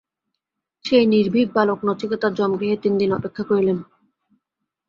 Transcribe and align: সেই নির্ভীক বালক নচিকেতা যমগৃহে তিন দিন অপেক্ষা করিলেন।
সেই 0.85 1.05
নির্ভীক 1.05 1.47
বালক 1.55 1.79
নচিকেতা 1.83 2.27
যমগৃহে 2.37 2.77
তিন 2.83 2.93
দিন 2.97 3.09
অপেক্ষা 3.13 3.43
করিলেন। 3.43 3.77